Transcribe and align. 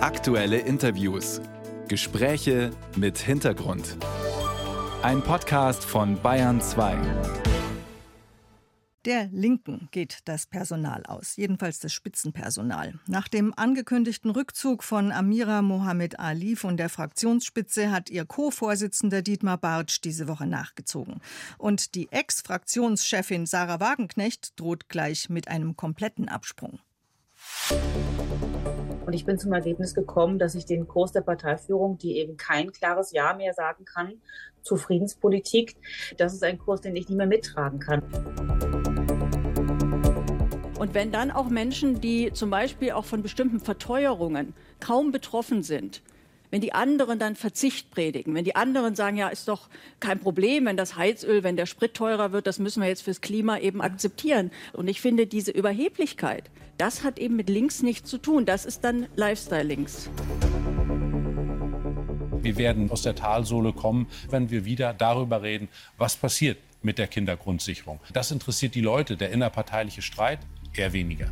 Aktuelle 0.00 0.58
Interviews. 0.58 1.40
Gespräche 1.88 2.70
mit 2.94 3.18
Hintergrund. 3.18 3.96
Ein 5.02 5.22
Podcast 5.22 5.84
von 5.84 6.22
Bayern 6.22 6.60
2. 6.60 6.96
Der 9.06 9.26
Linken 9.32 9.88
geht 9.90 10.18
das 10.26 10.46
Personal 10.46 11.04
aus, 11.04 11.34
jedenfalls 11.34 11.80
das 11.80 11.92
Spitzenpersonal. 11.92 13.00
Nach 13.08 13.26
dem 13.26 13.52
angekündigten 13.56 14.30
Rückzug 14.30 14.84
von 14.84 15.10
Amira 15.10 15.62
Mohamed 15.62 16.20
Ali 16.20 16.54
von 16.54 16.76
der 16.76 16.90
Fraktionsspitze 16.90 17.90
hat 17.90 18.08
ihr 18.08 18.24
Co-Vorsitzender 18.24 19.22
Dietmar 19.22 19.58
Bartsch 19.58 19.98
diese 20.04 20.28
Woche 20.28 20.46
nachgezogen. 20.46 21.20
Und 21.58 21.96
die 21.96 22.12
Ex-Fraktionschefin 22.12 23.46
Sarah 23.46 23.80
Wagenknecht 23.80 24.60
droht 24.60 24.88
gleich 24.88 25.28
mit 25.28 25.48
einem 25.48 25.74
kompletten 25.74 26.28
Absprung. 26.28 26.78
Und 29.08 29.14
ich 29.14 29.24
bin 29.24 29.38
zum 29.38 29.54
Ergebnis 29.54 29.94
gekommen, 29.94 30.38
dass 30.38 30.54
ich 30.54 30.66
den 30.66 30.86
Kurs 30.86 31.12
der 31.12 31.22
Parteiführung, 31.22 31.96
die 31.96 32.18
eben 32.18 32.36
kein 32.36 32.72
klares 32.72 33.10
Ja 33.10 33.32
mehr 33.32 33.54
sagen 33.54 33.86
kann 33.86 34.20
zu 34.60 34.76
Friedenspolitik, 34.76 35.76
das 36.18 36.34
ist 36.34 36.44
ein 36.44 36.58
Kurs, 36.58 36.82
den 36.82 36.94
ich 36.94 37.08
nicht 37.08 37.16
mehr 37.16 37.26
mittragen 37.26 37.78
kann. 37.78 38.02
Und 40.78 40.92
wenn 40.92 41.10
dann 41.10 41.30
auch 41.30 41.48
Menschen, 41.48 42.02
die 42.02 42.34
zum 42.34 42.50
Beispiel 42.50 42.90
auch 42.90 43.06
von 43.06 43.22
bestimmten 43.22 43.60
Verteuerungen 43.60 44.52
kaum 44.78 45.10
betroffen 45.10 45.62
sind, 45.62 46.02
wenn 46.50 46.60
die 46.60 46.72
anderen 46.72 47.18
dann 47.18 47.36
Verzicht 47.36 47.90
predigen, 47.90 48.34
wenn 48.34 48.44
die 48.44 48.56
anderen 48.56 48.94
sagen, 48.94 49.16
ja, 49.16 49.28
ist 49.28 49.48
doch 49.48 49.68
kein 50.00 50.18
Problem, 50.18 50.66
wenn 50.66 50.76
das 50.76 50.96
Heizöl, 50.96 51.42
wenn 51.42 51.56
der 51.56 51.66
Sprit 51.66 51.94
teurer 51.94 52.32
wird, 52.32 52.46
das 52.46 52.58
müssen 52.58 52.82
wir 52.82 52.88
jetzt 52.88 53.02
fürs 53.02 53.20
Klima 53.20 53.58
eben 53.58 53.80
akzeptieren. 53.80 54.50
Und 54.72 54.88
ich 54.88 55.00
finde, 55.00 55.26
diese 55.26 55.50
Überheblichkeit, 55.50 56.50
das 56.78 57.02
hat 57.04 57.18
eben 57.18 57.36
mit 57.36 57.48
links 57.48 57.82
nichts 57.82 58.08
zu 58.08 58.18
tun. 58.18 58.46
Das 58.46 58.64
ist 58.64 58.84
dann 58.84 59.06
Lifestyle-Links. 59.16 60.10
Wir 62.40 62.56
werden 62.56 62.90
aus 62.90 63.02
der 63.02 63.14
Talsohle 63.14 63.72
kommen, 63.72 64.06
wenn 64.30 64.50
wir 64.50 64.64
wieder 64.64 64.94
darüber 64.94 65.42
reden, 65.42 65.68
was 65.96 66.16
passiert 66.16 66.58
mit 66.82 66.98
der 66.98 67.08
Kindergrundsicherung. 67.08 68.00
Das 68.12 68.30
interessiert 68.30 68.74
die 68.74 68.80
Leute. 68.80 69.16
Der 69.16 69.30
innerparteiliche 69.30 70.02
Streit 70.02 70.38
eher 70.74 70.92
weniger. 70.92 71.30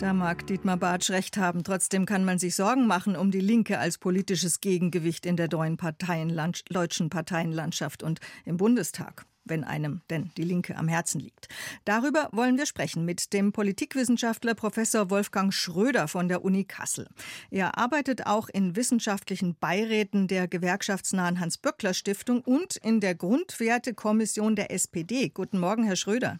Da 0.00 0.14
mag 0.14 0.46
Dietmar 0.46 0.78
Bartsch 0.78 1.10
recht 1.10 1.36
haben. 1.36 1.62
Trotzdem 1.62 2.06
kann 2.06 2.24
man 2.24 2.38
sich 2.38 2.56
Sorgen 2.56 2.86
machen 2.86 3.16
um 3.16 3.30
die 3.30 3.40
Linke 3.40 3.78
als 3.78 3.98
politisches 3.98 4.62
Gegengewicht 4.62 5.26
in 5.26 5.36
der 5.36 5.46
deutschen 5.46 7.10
Parteienlandschaft 7.10 8.02
und 8.02 8.18
im 8.46 8.56
Bundestag 8.56 9.26
wenn 9.44 9.64
einem 9.64 10.00
denn 10.10 10.30
die 10.36 10.44
Linke 10.44 10.76
am 10.76 10.86
Herzen 10.86 11.20
liegt. 11.20 11.48
Darüber 11.84 12.28
wollen 12.30 12.56
wir 12.56 12.66
sprechen 12.66 13.04
mit 13.04 13.32
dem 13.32 13.52
Politikwissenschaftler 13.52 14.54
Professor 14.54 15.10
Wolfgang 15.10 15.52
Schröder 15.52 16.06
von 16.06 16.28
der 16.28 16.44
Uni 16.44 16.64
Kassel. 16.64 17.08
Er 17.50 17.76
arbeitet 17.76 18.26
auch 18.26 18.48
in 18.48 18.76
wissenschaftlichen 18.76 19.56
Beiräten 19.58 20.28
der 20.28 20.46
gewerkschaftsnahen 20.46 21.40
Hans-Böckler-Stiftung 21.40 22.42
und 22.42 22.76
in 22.76 23.00
der 23.00 23.16
Grundwertekommission 23.16 24.54
der 24.54 24.70
SPD. 24.70 25.30
Guten 25.30 25.58
Morgen, 25.58 25.82
Herr 25.82 25.96
Schröder. 25.96 26.38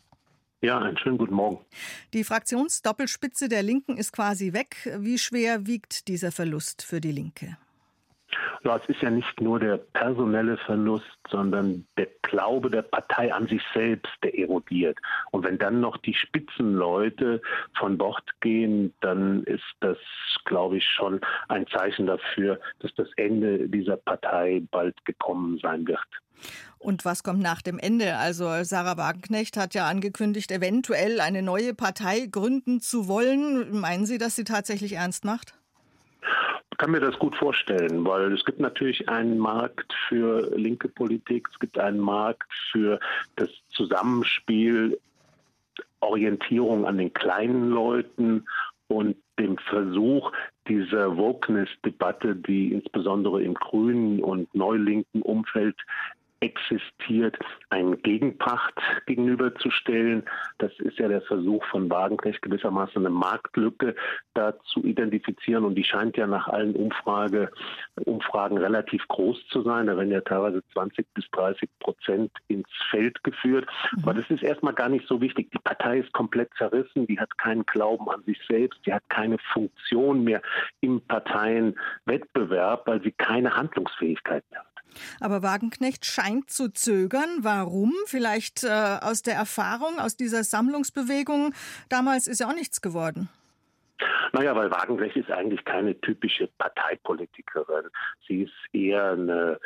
Ja, 0.62 0.78
einen 0.78 0.98
schönen 0.98 1.16
guten 1.16 1.34
Morgen. 1.34 1.64
Die 2.12 2.22
Fraktionsdoppelspitze 2.22 3.48
der 3.48 3.62
Linken 3.62 3.96
ist 3.96 4.12
quasi 4.12 4.52
weg. 4.52 4.76
Wie 4.98 5.18
schwer 5.18 5.66
wiegt 5.66 6.06
dieser 6.08 6.32
Verlust 6.32 6.82
für 6.82 7.00
die 7.00 7.12
Linke? 7.12 7.56
Ja, 8.62 8.76
es 8.76 8.86
ist 8.88 9.00
ja 9.00 9.10
nicht 9.10 9.40
nur 9.40 9.58
der 9.58 9.78
personelle 9.78 10.58
Verlust, 10.58 11.06
sondern 11.30 11.86
der 11.96 12.08
Glaube 12.22 12.70
der 12.70 12.82
Partei 12.82 13.32
an 13.32 13.46
sich 13.46 13.62
selbst, 13.72 14.12
der 14.22 14.38
erodiert. 14.38 14.98
Und 15.30 15.44
wenn 15.44 15.58
dann 15.58 15.80
noch 15.80 15.96
die 15.96 16.14
Spitzenleute 16.14 17.40
von 17.78 17.96
Bord 17.96 18.28
gehen, 18.40 18.92
dann 19.00 19.44
ist 19.44 19.64
das, 19.80 19.96
glaube 20.44 20.76
ich, 20.76 20.84
schon 20.84 21.20
ein 21.48 21.66
Zeichen 21.68 22.06
dafür, 22.06 22.60
dass 22.80 22.94
das 22.96 23.08
Ende 23.16 23.66
dieser 23.68 23.96
Partei 23.96 24.62
bald 24.70 25.04
gekommen 25.06 25.58
sein 25.62 25.86
wird. 25.86 26.06
Und 26.78 27.04
was 27.04 27.22
kommt 27.22 27.42
nach 27.42 27.62
dem 27.62 27.78
Ende? 27.78 28.16
Also 28.16 28.62
Sarah 28.62 28.96
Wagenknecht 28.96 29.56
hat 29.56 29.74
ja 29.74 29.86
angekündigt, 29.86 30.50
eventuell 30.50 31.20
eine 31.20 31.42
neue 31.42 31.74
Partei 31.74 32.26
gründen 32.30 32.80
zu 32.80 33.08
wollen. 33.08 33.78
Meinen 33.78 34.06
Sie, 34.06 34.18
dass 34.18 34.36
sie 34.36 34.44
tatsächlich 34.44 34.94
ernst 34.94 35.24
macht? 35.24 35.54
Ich 36.70 36.78
kann 36.78 36.90
mir 36.92 37.00
das 37.00 37.18
gut 37.18 37.36
vorstellen, 37.36 38.04
weil 38.06 38.32
es 38.32 38.44
gibt 38.44 38.60
natürlich 38.60 39.08
einen 39.08 39.38
Markt 39.38 39.92
für 40.08 40.56
linke 40.56 40.88
Politik, 40.88 41.48
es 41.52 41.58
gibt 41.58 41.78
einen 41.78 42.00
Markt 42.00 42.50
für 42.70 42.98
das 43.36 43.50
Zusammenspiel, 43.70 44.98
Orientierung 46.00 46.86
an 46.86 46.98
den 46.98 47.12
kleinen 47.12 47.70
Leuten 47.70 48.46
und 48.88 49.16
dem 49.38 49.56
Versuch 49.58 50.32
dieser 50.68 51.16
Wokeness-Debatte, 51.16 52.36
die 52.36 52.72
insbesondere 52.72 53.42
im 53.42 53.54
grünen 53.54 54.22
und 54.22 54.54
neulinken 54.54 55.22
Umfeld 55.22 55.76
existiert, 56.40 57.38
einen 57.68 58.00
Gegenpacht 58.02 58.74
gegenüberzustellen. 59.06 60.24
Das 60.58 60.72
ist 60.78 60.98
ja 60.98 61.08
der 61.08 61.20
Versuch 61.22 61.64
von 61.66 61.90
Wagenknecht, 61.90 62.40
gewissermaßen 62.42 62.96
eine 62.96 63.10
Marktlücke 63.10 63.94
da 64.34 64.58
zu 64.64 64.82
identifizieren. 64.84 65.64
Und 65.64 65.74
die 65.74 65.84
scheint 65.84 66.16
ja 66.16 66.26
nach 66.26 66.48
allen 66.48 66.74
Umfrage, 66.74 67.50
Umfragen 68.06 68.56
relativ 68.56 69.06
groß 69.08 69.48
zu 69.48 69.62
sein. 69.62 69.86
Da 69.86 69.96
werden 69.96 70.10
ja 70.10 70.22
teilweise 70.22 70.62
20 70.72 71.06
bis 71.12 71.30
30 71.32 71.68
Prozent 71.78 72.32
ins 72.48 72.68
Feld 72.90 73.22
geführt. 73.22 73.66
Mhm. 73.92 74.02
Aber 74.02 74.14
das 74.14 74.28
ist 74.30 74.42
erstmal 74.42 74.74
gar 74.74 74.88
nicht 74.88 75.06
so 75.06 75.20
wichtig. 75.20 75.50
Die 75.50 75.58
Partei 75.58 75.98
ist 75.98 76.12
komplett 76.12 76.50
zerrissen. 76.56 77.06
Die 77.06 77.20
hat 77.20 77.36
keinen 77.36 77.66
Glauben 77.66 78.08
an 78.10 78.22
sich 78.24 78.40
selbst. 78.48 78.80
Die 78.86 78.94
hat 78.94 79.06
keine 79.10 79.36
Funktion 79.52 80.24
mehr 80.24 80.40
im 80.80 81.02
Parteienwettbewerb, 81.02 82.86
weil 82.86 83.02
sie 83.02 83.12
keine 83.12 83.54
Handlungsfähigkeit 83.54 84.42
mehr 84.50 84.60
hat. 84.60 84.69
Aber 85.20 85.42
Wagenknecht 85.42 86.04
scheint 86.04 86.50
zu 86.50 86.72
zögern. 86.72 87.38
Warum? 87.40 87.94
Vielleicht 88.06 88.64
äh, 88.64 88.98
aus 89.00 89.22
der 89.22 89.34
Erfahrung, 89.34 89.98
aus 89.98 90.16
dieser 90.16 90.44
Sammlungsbewegung. 90.44 91.54
Damals 91.88 92.26
ist 92.26 92.40
ja 92.40 92.48
auch 92.48 92.54
nichts 92.54 92.80
geworden. 92.80 93.28
Naja, 94.32 94.54
weil 94.54 94.70
Wagenknecht 94.70 95.16
ist 95.16 95.30
eigentlich 95.30 95.64
keine 95.64 96.00
typische 96.00 96.48
Parteipolitikerin. 96.58 97.88
Sie 98.26 98.42
ist 98.42 98.52
eher 98.72 99.12
eine 99.12 99.60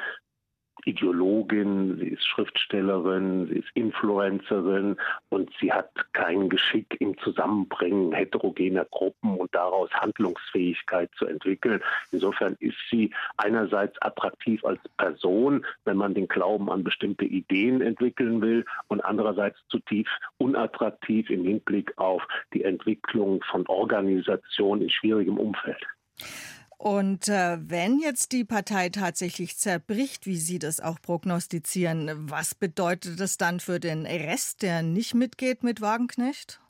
Ideologin, 0.87 1.99
sie 1.99 2.09
ist 2.09 2.27
Schriftstellerin, 2.27 3.47
sie 3.49 3.59
ist 3.59 3.69
Influencerin 3.75 4.97
und 5.31 5.51
sie 5.61 5.73
hat 5.73 5.91
kein 6.13 6.49
Geschick 6.49 6.97
im 7.01 7.17
Zusammenbringen 7.19 8.13
heterogener 8.13 8.85
Gruppen 8.87 9.37
und 9.37 9.55
daraus 9.55 9.91
Handlungsfähigkeit 9.93 11.11
zu 11.17 11.27
entwickeln. 11.27 11.81
Insofern 12.13 12.57
ist 12.61 12.77
sie 12.91 13.13
einerseits 13.37 14.01
attraktiv 14.03 14.65
als 14.65 14.81
Person, 14.97 15.65
wenn 15.85 15.97
man 15.97 16.15
den 16.15 16.29
Glauben 16.29 16.71
an 16.71 16.85
bestimmte 16.85 17.25
Ideen 17.25 17.81
entwickeln 17.81 18.41
will 18.43 18.65
und 18.89 19.01
andererseits 19.05 19.59
zutiefst 19.69 20.15
unattraktiv 20.39 21.31
im 21.31 21.45
Hinblick 21.45 21.93
auf 21.97 22.27
die 22.53 22.65
Entwicklung 22.65 23.43
von 23.51 23.67
Organisation 23.67 24.83
in 24.83 24.91
schwierigem 24.91 25.39
Umfeld. 25.39 25.85
Und 26.79 27.29
äh, 27.29 27.59
wenn 27.61 27.99
jetzt 27.99 28.33
die 28.33 28.45
Partei 28.45 28.89
tatsächlich 28.89 29.57
zerbricht, 29.57 30.27
wie 30.27 30.37
Sie 30.37 30.59
das 30.59 30.81
auch 30.81 31.01
prognostizieren, 31.01 32.31
was 32.31 32.55
bedeutet 32.55 33.21
das 33.21 33.37
dann 33.37 33.61
für 33.61 33.81
den 33.81 34.07
Rest, 34.07 34.63
der 34.63 34.83
nicht 34.83 35.15
mitgeht 35.15 35.63
mit 35.63 35.81
Wagenknecht? 35.81 36.61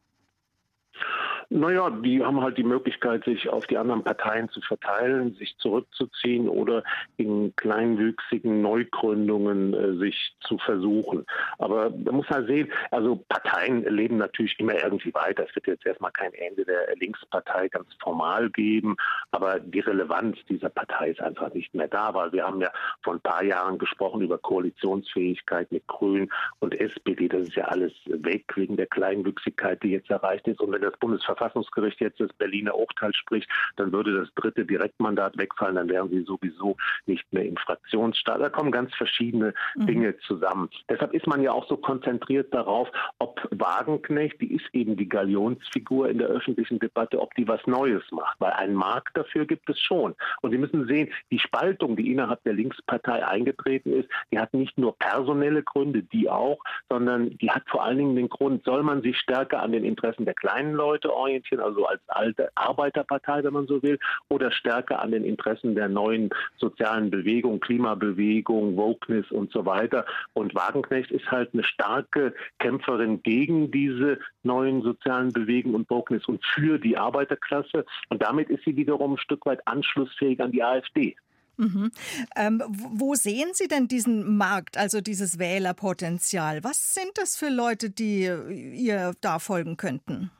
Naja, 1.50 1.90
die 1.90 2.24
haben 2.24 2.40
halt 2.40 2.58
die 2.58 2.64
Möglichkeit, 2.64 3.24
sich 3.24 3.48
auf 3.48 3.66
die 3.66 3.76
anderen 3.76 4.02
Parteien 4.02 4.48
zu 4.48 4.60
verteilen, 4.62 5.34
sich 5.34 5.56
zurückzuziehen 5.58 6.48
oder 6.48 6.82
in 7.16 7.54
kleinwüchsigen 7.56 8.62
Neugründungen 8.62 9.74
äh, 9.74 9.96
sich 9.98 10.34
zu 10.40 10.58
versuchen. 10.58 11.24
Aber 11.58 11.90
man 11.90 12.16
muss 12.16 12.28
halt 12.28 12.46
sehen, 12.46 12.72
also 12.90 13.22
Parteien 13.28 13.84
leben 13.84 14.16
natürlich 14.16 14.58
immer 14.58 14.82
irgendwie 14.82 15.12
weiter. 15.14 15.44
Es 15.48 15.54
wird 15.54 15.66
jetzt 15.66 15.86
erstmal 15.86 16.12
kein 16.12 16.32
Ende 16.34 16.64
der 16.64 16.96
Linkspartei 16.96 17.68
ganz 17.68 17.88
formal 18.02 18.50
geben, 18.50 18.96
aber 19.30 19.60
die 19.60 19.80
Relevanz 19.80 20.38
dieser 20.48 20.70
Partei 20.70 21.10
ist 21.10 21.20
einfach 21.20 21.52
nicht 21.52 21.74
mehr 21.74 21.88
da, 21.88 22.14
weil 22.14 22.32
wir 22.32 22.44
haben 22.44 22.60
ja 22.60 22.70
vor 23.02 23.14
ein 23.14 23.20
paar 23.20 23.44
Jahren 23.44 23.78
gesprochen 23.78 24.22
über 24.22 24.38
Koalitionsfähigkeit 24.38 25.70
mit 25.70 25.86
Grünen 25.86 26.30
und 26.60 26.74
SPD. 26.74 27.28
Das 27.28 27.42
ist 27.42 27.54
ja 27.54 27.66
alles 27.66 27.92
weg 28.06 28.44
wegen 28.54 28.76
der 28.76 28.86
Kleinwüchsigkeit, 28.86 29.82
die 29.82 29.90
jetzt 29.90 30.10
erreicht 30.10 30.46
ist. 30.48 30.60
Und 30.60 30.72
wenn 30.72 30.82
das 30.82 30.96
Bundesverfassungsgericht 30.98 31.33
Verfassungsgericht 31.34 32.00
jetzt 32.00 32.20
das 32.20 32.32
Berliner 32.34 32.76
Urteil 32.76 33.12
spricht, 33.14 33.48
dann 33.76 33.92
würde 33.92 34.14
das 34.14 34.28
dritte 34.34 34.64
Direktmandat 34.64 35.36
wegfallen, 35.36 35.76
dann 35.76 35.88
wären 35.88 36.08
sie 36.10 36.22
sowieso 36.22 36.76
nicht 37.06 37.30
mehr 37.32 37.44
im 37.44 37.56
Fraktionsstaat. 37.56 38.40
Da 38.40 38.48
kommen 38.48 38.70
ganz 38.70 38.94
verschiedene 38.94 39.54
mhm. 39.74 39.86
Dinge 39.86 40.18
zusammen. 40.18 40.68
Deshalb 40.88 41.12
ist 41.12 41.26
man 41.26 41.42
ja 41.42 41.52
auch 41.52 41.68
so 41.68 41.76
konzentriert 41.76 42.52
darauf, 42.54 42.88
ob 43.18 43.40
Wagenknecht, 43.50 44.40
die 44.40 44.54
ist 44.54 44.66
eben 44.72 44.96
die 44.96 45.08
Galionsfigur 45.08 46.08
in 46.08 46.18
der 46.18 46.28
öffentlichen 46.28 46.78
Debatte, 46.78 47.20
ob 47.20 47.34
die 47.34 47.48
was 47.48 47.60
Neues 47.66 48.02
macht, 48.10 48.40
weil 48.40 48.52
einen 48.52 48.74
Markt 48.74 49.16
dafür 49.16 49.46
gibt 49.46 49.68
es 49.68 49.80
schon. 49.80 50.14
Und 50.42 50.50
Sie 50.50 50.58
müssen 50.58 50.86
sehen, 50.86 51.10
die 51.30 51.38
Spaltung, 51.38 51.96
die 51.96 52.12
innerhalb 52.12 52.42
der 52.44 52.52
Linkspartei 52.52 53.26
eingetreten 53.26 53.92
ist, 53.92 54.08
die 54.30 54.38
hat 54.38 54.54
nicht 54.54 54.76
nur 54.78 54.96
personelle 54.98 55.62
Gründe, 55.62 56.02
die 56.02 56.28
auch, 56.28 56.58
sondern 56.88 57.36
die 57.38 57.50
hat 57.50 57.64
vor 57.68 57.84
allen 57.84 57.98
Dingen 57.98 58.16
den 58.16 58.28
Grund, 58.28 58.64
soll 58.64 58.82
man 58.82 59.02
sich 59.02 59.18
stärker 59.18 59.62
an 59.62 59.72
den 59.72 59.84
Interessen 59.84 60.24
der 60.24 60.34
kleinen 60.34 60.74
Leute 60.74 61.12
orientieren, 61.12 61.23
orientieren, 61.24 61.60
also 61.60 61.86
als 61.86 62.00
alte 62.08 62.50
Arbeiterpartei, 62.54 63.42
wenn 63.44 63.52
man 63.52 63.66
so 63.66 63.82
will, 63.82 63.98
oder 64.28 64.50
stärker 64.50 65.00
an 65.00 65.10
den 65.10 65.24
Interessen 65.24 65.74
der 65.74 65.88
neuen 65.88 66.30
sozialen 66.58 67.10
Bewegung, 67.10 67.60
Klimabewegung, 67.60 68.76
Wokeness 68.76 69.30
und 69.30 69.52
so 69.52 69.64
weiter. 69.66 70.04
Und 70.34 70.54
Wagenknecht 70.54 71.10
ist 71.10 71.30
halt 71.30 71.54
eine 71.54 71.64
starke 71.64 72.34
Kämpferin 72.58 73.22
gegen 73.22 73.70
diese 73.70 74.18
neuen 74.42 74.82
sozialen 74.82 75.32
Bewegungen 75.32 75.76
und 75.76 75.90
Wokeness 75.90 76.26
und 76.26 76.44
für 76.44 76.78
die 76.78 76.96
Arbeiterklasse. 76.96 77.84
Und 78.08 78.22
damit 78.22 78.50
ist 78.50 78.64
sie 78.64 78.76
wiederum 78.76 79.14
ein 79.14 79.18
Stück 79.18 79.46
weit 79.46 79.66
anschlussfähig 79.66 80.40
an 80.40 80.52
die 80.52 80.62
AfD. 80.62 81.16
Mhm. 81.56 81.92
Ähm, 82.36 82.62
wo 82.66 83.14
sehen 83.14 83.50
Sie 83.52 83.68
denn 83.68 83.86
diesen 83.86 84.36
Markt, 84.36 84.76
also 84.76 85.00
dieses 85.00 85.38
Wählerpotenzial? 85.38 86.64
Was 86.64 86.94
sind 86.94 87.12
das 87.14 87.36
für 87.36 87.48
Leute, 87.48 87.90
die 87.90 88.24
ihr 88.24 89.12
da 89.20 89.38
folgen 89.38 89.76
könnten? 89.76 90.30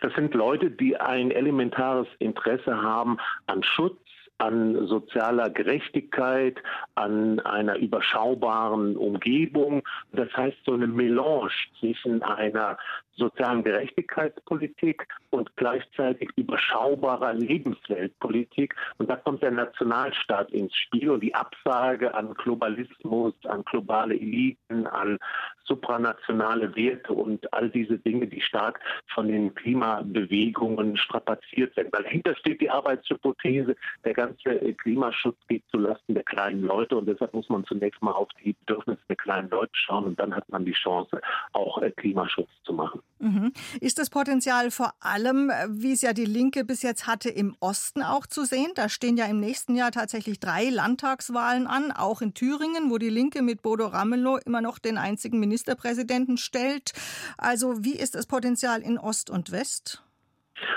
Das 0.00 0.12
sind 0.14 0.34
Leute, 0.34 0.70
die 0.70 0.96
ein 0.96 1.30
elementares 1.30 2.08
Interesse 2.18 2.80
haben 2.82 3.18
an 3.46 3.62
Schutz, 3.62 3.98
an 4.38 4.86
sozialer 4.86 5.48
Gerechtigkeit, 5.50 6.60
an 6.96 7.40
einer 7.40 7.76
überschaubaren 7.76 8.96
Umgebung. 8.96 9.82
Das 10.12 10.28
heißt, 10.36 10.56
so 10.66 10.72
eine 10.72 10.86
Melange 10.86 11.50
zwischen 11.78 12.22
einer 12.22 12.76
sozialen 13.16 13.62
Gerechtigkeitspolitik 13.62 15.06
und 15.30 15.54
gleichzeitig 15.56 16.30
überschaubarer 16.36 17.32
Lebensweltpolitik. 17.34 18.74
Und 18.98 19.08
da 19.08 19.16
kommt 19.16 19.42
der 19.42 19.52
Nationalstaat 19.52 20.50
ins 20.50 20.74
Spiel 20.74 21.10
und 21.10 21.20
die 21.20 21.34
Absage 21.34 22.12
an 22.14 22.34
Globalismus, 22.34 23.34
an 23.44 23.64
globale 23.64 24.14
Eliten, 24.14 24.86
an 24.88 25.18
supranationale 25.94 26.74
Werte 26.74 27.12
und 27.12 27.52
all 27.52 27.70
diese 27.70 27.98
Dinge, 27.98 28.26
die 28.26 28.40
stark 28.40 28.80
von 29.14 29.28
den 29.28 29.54
Klimabewegungen 29.54 30.96
strapaziert 30.96 31.76
werden. 31.76 31.88
Weil 31.92 32.04
dahinter 32.04 32.34
steht 32.36 32.60
die 32.60 32.70
Arbeitshypothese, 32.70 33.76
der 34.04 34.14
ganze 34.14 34.74
Klimaschutz 34.74 35.36
geht 35.48 35.62
zulasten 35.70 36.14
der 36.14 36.24
kleinen 36.24 36.62
Leute 36.62 36.96
und 36.96 37.06
deshalb 37.06 37.32
muss 37.34 37.48
man 37.48 37.64
zunächst 37.64 38.02
mal 38.02 38.12
auf 38.12 38.28
die 38.42 38.54
Bedürfnisse 38.64 39.00
der 39.08 39.16
kleinen 39.16 39.50
Leute 39.50 39.72
schauen 39.74 40.04
und 40.04 40.18
dann 40.18 40.34
hat 40.34 40.48
man 40.48 40.64
die 40.64 40.72
Chance, 40.72 41.20
auch 41.52 41.80
Klimaschutz 41.96 42.48
zu 42.64 42.72
machen. 42.72 43.00
Mhm. 43.18 43.52
Ist 43.80 43.98
das 43.98 44.10
Potenzial 44.10 44.70
vor 44.70 44.92
allem, 45.00 45.50
wie 45.68 45.92
es 45.92 46.02
ja 46.02 46.12
die 46.12 46.24
Linke 46.24 46.64
bis 46.64 46.82
jetzt 46.82 47.06
hatte, 47.06 47.28
im 47.28 47.56
Osten 47.60 48.02
auch 48.02 48.26
zu 48.26 48.44
sehen? 48.44 48.72
Da 48.74 48.88
stehen 48.88 49.16
ja 49.16 49.26
im 49.26 49.40
nächsten 49.40 49.76
Jahr 49.76 49.92
tatsächlich 49.92 50.40
drei 50.40 50.68
Landtagswahlen 50.70 51.66
an, 51.66 51.92
auch 51.92 52.20
in 52.20 52.34
Thüringen, 52.34 52.90
wo 52.90 52.98
die 52.98 53.10
Linke 53.10 53.42
mit 53.42 53.62
Bodo 53.62 53.86
Ramelow 53.86 54.38
immer 54.44 54.60
noch 54.60 54.78
den 54.78 54.98
einzigen 54.98 55.38
Ministerpräsidenten 55.40 55.83
stellt. 56.36 56.92
Also 57.36 57.84
wie 57.84 57.96
ist 57.96 58.14
das 58.14 58.26
Potenzial 58.26 58.82
in 58.82 58.98
Ost 58.98 59.30
und 59.30 59.50
West? 59.50 60.02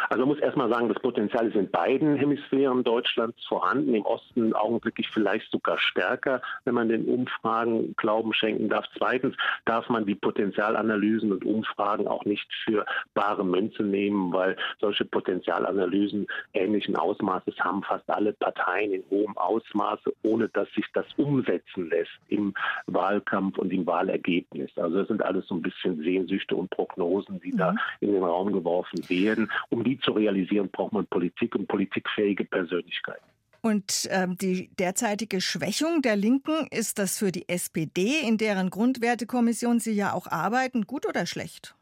Also 0.10 0.26
man 0.26 0.36
muss 0.36 0.40
erstmal 0.40 0.70
sagen, 0.70 0.90
das 0.90 1.02
Potenzial 1.02 1.48
ist 1.48 1.56
in 1.56 1.70
beiden 1.70 2.16
Hemisphären 2.16 2.84
Deutschlands 2.84 3.44
vorhanden, 3.46 3.94
im 3.94 4.06
Osten 4.06 4.54
augenblicklich 4.54 5.10
vielleicht 5.10 5.52
sogar 5.52 5.78
stärker, 5.78 6.42
wenn 6.66 6.74
man 6.74 6.90
den 6.90 7.06
Umfragen 7.06 7.94
Glauben 7.98 8.34
schenken 8.34 8.70
darf. 8.70 8.86
Zweitens 8.98 9.36
darf 9.66 9.90
man 9.90 10.06
die 10.06 10.16
Potenzialanalysen 10.16 11.32
und 11.32 11.46
Umfragen 11.46 12.08
auch 12.08 12.26
nicht 12.26 12.48
für 12.64 12.86
bare 13.14 13.46
Münze 13.46 13.84
nehmen, 13.84 14.34
weil 14.34 14.58
solche 14.80 15.06
Potenzialanalysen 15.06 16.28
ähnlichen 16.54 16.96
Ausmaßes 16.96 17.60
haben 17.60 17.84
fast 17.84 18.10
alle 18.10 18.34
Parteien 18.34 18.94
in 18.94 19.04
hohem 19.10 19.38
Ausmaße, 19.38 20.14
ohne 20.24 20.50
dass 20.50 20.70
sich 20.74 20.86
das 20.94 21.06
umsetzen 21.18 21.90
lässt 21.90 22.12
im 22.30 22.54
Wahlkampf 22.88 23.58
und 23.58 23.72
im 23.72 23.86
Wahlergebnis. 23.86 24.72
Also 24.78 25.00
das 25.00 25.08
sind 25.08 25.24
alles 25.24 25.48
so 25.48 25.56
ein 25.56 25.62
bisschen 25.62 26.02
Sehnsüchte 26.02 26.56
und 26.56 26.70
Prognosen, 26.70 27.40
die 27.42 27.54
mhm. 27.54 27.58
da 27.58 27.76
in 28.00 28.14
den 28.14 28.24
Raum 28.24 28.52
geworfen 28.52 29.08
werden 29.10 29.50
um 29.70 29.84
die 29.84 30.00
zu 30.00 30.12
realisieren, 30.12 30.70
braucht 30.70 30.94
man 30.94 31.06
Politik 31.08 31.56
und 31.56 31.68
politikfähige 31.68 32.46
Persönlichkeiten. 32.46 33.26
Und 33.62 34.08
ähm, 34.12 34.38
die 34.38 34.70
derzeitige 34.78 35.42
Schwächung 35.42 36.02
der 36.02 36.16
Linken, 36.16 36.68
ist 36.72 37.00
das 37.00 37.18
für 37.18 37.32
die 37.32 37.50
SPD, 37.50 38.22
in 38.26 38.38
deren 38.38 38.70
Grundwertekommission 38.70 39.80
Sie 39.80 39.94
ja 39.94 40.14
auch 40.14 40.28
arbeiten, 40.28 40.86
gut 40.86 41.08
oder 41.08 41.26
schlecht? 41.26 41.76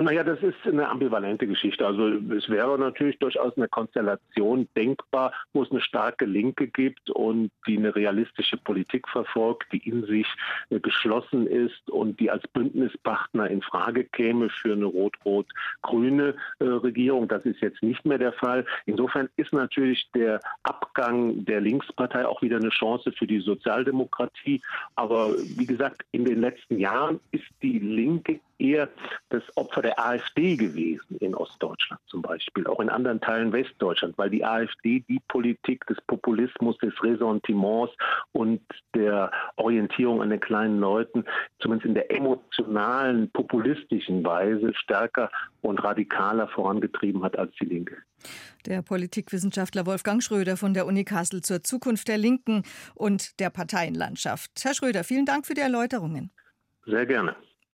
Naja, 0.00 0.24
das 0.24 0.42
ist 0.42 0.56
eine 0.64 0.88
ambivalente 0.88 1.46
Geschichte. 1.46 1.86
Also 1.86 2.08
es 2.08 2.48
wäre 2.48 2.78
natürlich 2.78 3.18
durchaus 3.18 3.54
eine 3.56 3.68
Konstellation 3.68 4.66
denkbar, 4.74 5.32
wo 5.52 5.62
es 5.62 5.70
eine 5.70 5.82
starke 5.82 6.24
Linke 6.24 6.68
gibt 6.68 7.10
und 7.10 7.50
die 7.66 7.76
eine 7.76 7.94
realistische 7.94 8.56
Politik 8.56 9.06
verfolgt, 9.08 9.70
die 9.72 9.86
in 9.86 10.06
sich 10.06 10.26
geschlossen 10.70 11.46
ist 11.46 11.90
und 11.90 12.18
die 12.18 12.30
als 12.30 12.46
Bündnispartner 12.48 13.50
in 13.50 13.60
Frage 13.60 14.04
käme 14.04 14.48
für 14.48 14.72
eine 14.72 14.86
rot-rot-grüne 14.86 16.34
äh, 16.60 16.64
Regierung. 16.64 17.28
Das 17.28 17.44
ist 17.44 17.60
jetzt 17.60 17.82
nicht 17.82 18.06
mehr 18.06 18.18
der 18.18 18.32
Fall. 18.32 18.64
Insofern 18.86 19.28
ist 19.36 19.52
natürlich 19.52 20.10
der 20.14 20.40
Abgang 20.62 21.44
der 21.44 21.60
Linkspartei 21.60 22.26
auch 22.26 22.40
wieder 22.40 22.56
eine 22.56 22.70
Chance 22.70 23.12
für 23.12 23.26
die 23.26 23.40
Sozialdemokratie. 23.40 24.62
Aber 24.94 25.34
wie 25.36 25.66
gesagt, 25.66 26.06
in 26.12 26.24
den 26.24 26.40
letzten 26.40 26.78
Jahren 26.78 27.20
ist 27.32 27.44
die 27.60 27.78
Linke 27.78 28.40
eher 28.70 28.88
das 29.30 29.42
Opfer 29.56 29.82
der 29.82 29.98
AfD 29.98 30.56
gewesen 30.56 31.16
in 31.18 31.34
Ostdeutschland 31.34 32.00
zum 32.06 32.22
Beispiel, 32.22 32.66
auch 32.66 32.80
in 32.80 32.88
anderen 32.88 33.20
Teilen 33.20 33.52
Westdeutschland, 33.52 34.16
weil 34.18 34.30
die 34.30 34.44
AfD 34.44 35.04
die 35.08 35.20
Politik 35.28 35.86
des 35.86 36.00
Populismus, 36.06 36.76
des 36.78 36.92
Ressentiments 37.02 37.92
und 38.32 38.60
der 38.94 39.30
Orientierung 39.56 40.22
an 40.22 40.30
den 40.30 40.40
kleinen 40.40 40.78
Leuten, 40.80 41.24
zumindest 41.60 41.86
in 41.86 41.94
der 41.94 42.10
emotionalen, 42.10 43.30
populistischen 43.30 44.24
Weise 44.24 44.72
stärker 44.74 45.30
und 45.62 45.82
radikaler 45.82 46.48
vorangetrieben 46.48 47.22
hat 47.22 47.38
als 47.38 47.52
die 47.60 47.66
Linke. 47.66 47.96
Der 48.66 48.82
Politikwissenschaftler 48.82 49.86
Wolfgang 49.86 50.22
Schröder 50.22 50.56
von 50.56 50.74
der 50.74 50.86
Uni 50.86 51.04
Kassel 51.04 51.40
zur 51.40 51.62
Zukunft 51.62 52.08
der 52.08 52.18
Linken 52.18 52.62
und 52.94 53.40
der 53.40 53.50
Parteienlandschaft. 53.50 54.50
Herr 54.62 54.74
Schröder, 54.74 55.04
vielen 55.04 55.24
Dank 55.24 55.46
für 55.46 55.54
die 55.54 55.62
Erläuterungen. 55.62 56.30
Sehr 56.84 57.06
gerne. 57.06 57.36